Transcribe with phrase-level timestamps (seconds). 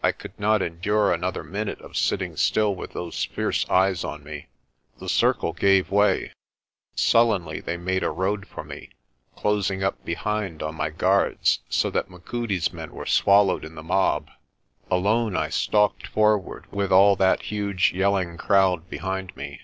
[0.00, 4.46] I could not endure another minute of sitting still with those fierce eyes on me.
[5.00, 6.30] The circle gave way.
[6.94, 8.90] Sullenly they made a road for me,
[9.34, 14.30] closing up behind on my guards, so that Machudi's men were swallowed in the mob.
[14.88, 19.62] Alone I stalked forward with all that huge yelling crowd behind me.